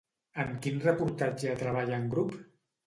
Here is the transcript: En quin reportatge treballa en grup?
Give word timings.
En 0.43 0.55
quin 0.63 0.81
reportatge 0.85 1.55
treballa 1.63 1.99
en 2.03 2.13
grup? 2.17 2.39